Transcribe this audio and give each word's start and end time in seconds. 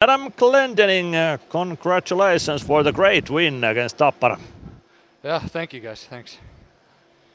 Adam 0.00 0.30
Clendening, 0.30 1.12
uh, 1.12 1.38
congratulations 1.50 2.62
for 2.62 2.84
the 2.84 2.92
great 2.92 3.28
win 3.28 3.64
against 3.64 3.96
Tappara. 3.96 4.38
Yeah, 5.24 5.40
thank 5.40 5.72
you 5.72 5.80
guys. 5.80 6.04
Thanks. 6.04 6.38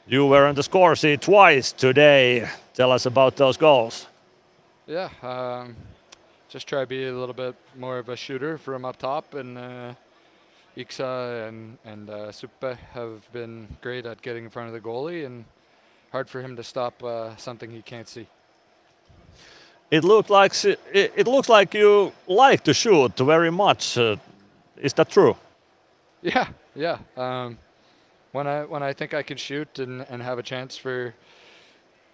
You 0.06 0.24
were 0.24 0.46
on 0.46 0.54
the 0.54 0.62
score 0.62 0.96
sheet 0.96 1.20
twice 1.20 1.72
today. 1.72 2.48
Tell 2.72 2.90
us 2.90 3.04
about 3.04 3.36
those 3.36 3.58
goals. 3.58 4.06
Yeah, 4.86 5.10
um, 5.22 5.76
just 6.48 6.66
try 6.66 6.80
to 6.80 6.86
be 6.86 7.06
a 7.06 7.12
little 7.12 7.34
bit 7.34 7.54
more 7.76 7.98
of 7.98 8.08
a 8.08 8.16
shooter 8.16 8.56
from 8.56 8.86
up 8.86 8.96
top, 8.96 9.34
and 9.34 9.58
uh, 9.58 9.92
Iksa 10.74 11.46
and 11.46 11.76
and 11.84 12.08
uh, 12.08 12.32
Supi 12.32 12.78
have 12.94 13.30
been 13.30 13.68
great 13.82 14.06
at 14.06 14.22
getting 14.22 14.44
in 14.44 14.50
front 14.50 14.68
of 14.68 14.72
the 14.72 14.80
goalie, 14.80 15.26
and 15.26 15.44
hard 16.12 16.30
for 16.30 16.40
him 16.40 16.56
to 16.56 16.64
stop 16.64 17.04
uh, 17.04 17.36
something 17.36 17.70
he 17.70 17.82
can't 17.82 18.08
see. 18.08 18.26
It 19.90 20.04
looked 20.04 20.30
like 20.30 20.52
it, 20.64 21.12
it 21.16 21.26
looks 21.26 21.48
like 21.48 21.74
you 21.74 22.12
like 22.26 22.64
to 22.64 22.74
shoot 22.74 23.16
very 23.18 23.50
much. 23.50 23.98
Uh, 23.98 24.16
is 24.76 24.92
that 24.94 25.10
true? 25.10 25.36
Yeah, 26.22 26.46
yeah. 26.74 26.96
Um, 27.18 27.58
when 28.32 28.46
I 28.46 28.64
when 28.64 28.82
I 28.82 28.94
think 28.94 29.12
I 29.12 29.22
can 29.22 29.36
shoot 29.36 29.78
and, 29.78 30.06
and 30.08 30.22
have 30.22 30.38
a 30.38 30.42
chance 30.42 30.74
for 30.74 31.14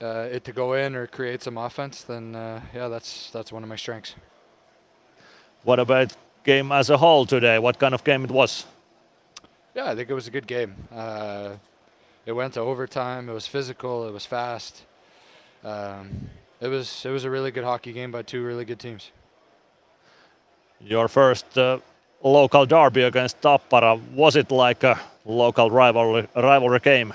uh, 0.03 0.35
it 0.35 0.45
to 0.45 0.53
go 0.53 0.73
in 0.73 0.97
or 0.97 1.07
create 1.07 1.43
some 1.43 1.57
offense, 1.57 2.03
then 2.03 2.35
uh, 2.35 2.61
yeah, 2.75 2.89
that's 2.89 3.31
that's 3.31 3.53
one 3.53 3.63
of 3.63 3.69
my 3.69 3.77
strengths. 3.77 4.17
What 5.63 5.79
about 5.79 6.17
game 6.45 6.73
as 6.73 6.91
a 6.91 6.97
whole 6.97 7.25
today? 7.25 7.59
What 7.61 7.79
kind 7.79 7.95
of 7.95 8.03
game 8.03 8.25
it 8.25 8.31
was? 8.31 8.67
Yeah, 9.75 9.91
I 9.91 9.95
think 9.95 10.11
it 10.11 10.15
was 10.15 10.27
a 10.27 10.31
good 10.31 10.47
game. 10.47 10.75
Uh, 10.93 11.53
it 12.27 12.33
went 12.33 12.55
to 12.55 12.61
overtime. 12.61 13.29
It 13.29 13.33
was 13.33 13.47
physical. 13.47 14.09
It 14.09 14.13
was 14.13 14.27
fast. 14.27 14.83
Um, 15.65 16.31
it 16.61 16.69
was 16.69 17.05
it 17.05 17.11
was 17.11 17.25
a 17.25 17.31
really 17.31 17.51
good 17.51 17.65
hockey 17.65 17.93
game 17.93 18.11
by 18.11 18.23
two 18.23 18.43
really 18.45 18.65
good 18.65 18.79
teams. 18.79 19.11
Your 20.81 21.09
first 21.09 21.59
uh, 21.59 21.79
local 22.23 22.67
derby 22.67 23.03
against 23.03 23.41
Tappara 23.41 24.01
was 24.15 24.37
it 24.37 24.51
like 24.51 24.83
a 24.85 24.99
local 25.25 25.71
rivalry 25.71 26.27
rivalry 26.35 26.79
game? 26.81 27.13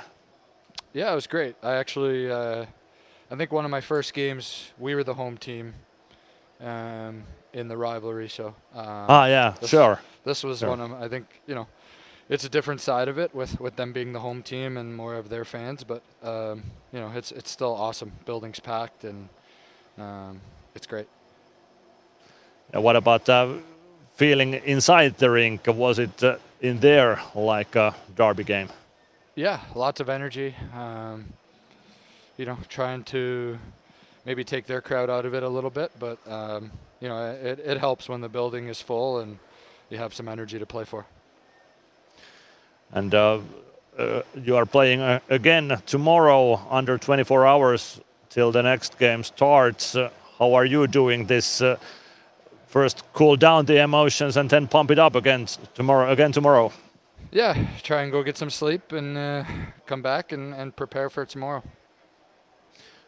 Yeah, 0.94 1.12
it 1.12 1.16
was 1.16 1.28
great. 1.28 1.56
I 1.62 1.74
actually, 1.76 2.32
uh, 2.32 2.66
I 3.30 3.36
think 3.36 3.52
one 3.52 3.66
of 3.66 3.72
my 3.72 3.82
first 3.82 4.14
games, 4.14 4.72
we 4.80 4.96
were 4.96 5.04
the 5.04 5.14
home 5.16 5.36
team 5.38 5.74
um, 6.62 7.24
in 7.54 7.68
the 7.68 7.76
rivalry. 7.76 8.30
So 8.30 8.48
um, 8.74 9.06
ah, 9.10 9.26
yeah, 9.26 9.56
this- 9.60 9.70
sure. 9.70 10.00
this 10.24 10.44
was 10.44 10.60
Sure. 10.60 10.70
one 10.70 10.80
of 10.82 10.94
I 10.94 11.08
think 11.10 11.26
you 11.48 11.56
know, 11.56 11.68
it's 12.30 12.44
a 12.46 12.50
different 12.50 12.82
side 12.82 13.08
of 13.08 13.18
it 13.18 13.34
with 13.36 13.60
with 13.60 13.76
them 13.76 13.94
being 13.94 14.14
the 14.14 14.20
home 14.22 14.42
team 14.44 14.78
and 14.78 14.96
more 14.96 15.16
of 15.16 15.30
their 15.30 15.44
fans. 15.46 15.84
But 15.84 16.02
um, 16.24 16.64
you 16.94 17.00
know, 17.00 17.12
it's 17.16 17.32
it's 17.32 17.50
still 17.52 17.74
awesome. 17.76 18.12
Building's 18.26 18.60
packed 18.60 19.04
and 19.04 19.28
um, 19.98 20.40
it's 20.74 20.88
great. 20.88 21.08
And 22.74 22.84
what 22.84 22.96
about 22.96 23.30
uh, 23.30 23.54
feeling 24.16 24.54
inside 24.66 25.18
the 25.18 25.30
rink? 25.30 25.68
Was 25.68 26.00
it 26.00 26.24
uh, 26.24 26.38
in 26.62 26.80
there 26.80 27.22
like 27.34 27.76
a 27.76 27.96
derby 28.16 28.44
game? 28.44 28.70
Yeah, 29.36 29.60
lots 29.76 30.00
of 30.00 30.10
energy. 30.10 30.56
Um, 30.74 31.26
you 32.38 32.46
know, 32.46 32.58
trying 32.70 33.04
to 33.06 33.58
maybe 34.26 34.44
take 34.44 34.66
their 34.66 34.82
crowd 34.82 35.10
out 35.10 35.26
of 35.26 35.34
it 35.34 35.44
a 35.44 35.50
little 35.50 35.70
bit, 35.70 35.92
but 36.00 36.18
um, 36.28 36.72
you 37.00 37.08
know, 37.08 37.32
it, 37.32 37.60
it 37.60 37.78
helps 37.78 38.10
when 38.10 38.22
the 38.22 38.30
building 38.30 38.68
is 38.68 38.82
full 38.82 39.20
and 39.20 39.38
you 39.90 39.98
have 39.98 40.14
some 40.14 40.28
energy 40.28 40.60
to 40.60 40.66
play 40.66 40.84
for. 40.84 41.06
And 42.92 43.14
uh, 43.14 43.40
uh, 43.98 44.22
you 44.44 44.56
are 44.56 44.66
playing 44.66 45.02
uh, 45.02 45.20
again 45.30 45.82
tomorrow 45.86 46.60
under 46.70 46.98
24 46.98 47.46
hours 47.46 48.00
till 48.36 48.52
the 48.52 48.62
next 48.62 49.00
game 49.00 49.24
starts. 49.24 49.96
Uh, 49.96 50.10
how 50.38 50.54
are 50.54 50.66
you 50.66 50.88
doing 50.88 51.26
this? 51.28 51.62
Uh, 51.62 51.78
first, 52.68 53.04
cool 53.14 53.38
down 53.38 53.66
the 53.66 53.82
emotions 53.82 54.36
and 54.38 54.50
then 54.50 54.68
pump 54.68 54.92
it 54.92 55.00
up 55.00 55.16
again 55.16 55.48
tomorrow. 55.74 56.12
Again 56.12 56.32
tomorrow. 56.34 56.72
Yeah, 57.32 57.56
try 57.82 58.02
and 58.04 58.12
go 58.12 58.24
get 58.24 58.38
some 58.38 58.50
sleep 58.50 58.92
and 58.92 59.18
uh, 59.18 59.44
come 59.86 60.02
back 60.02 60.34
and, 60.34 60.54
and 60.54 60.76
prepare 60.76 61.10
for 61.10 61.26
tomorrow. 61.26 61.64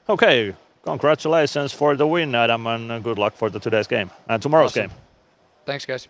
Okay. 0.07 0.55
Congratulations 0.83 1.73
for 1.73 1.97
the 1.97 2.07
win, 2.07 2.33
Adam, 2.33 2.65
and 2.65 2.89
uh, 2.91 2.99
good 2.99 3.17
luck 3.19 3.35
for 3.35 3.49
the 3.49 3.59
today's 3.59 3.88
game 3.88 4.09
and 4.29 4.41
tomorrow's 4.41 4.71
Awesome. 4.71 4.88
game. 4.88 4.97
Thanks, 5.65 5.85
guys. 5.85 6.07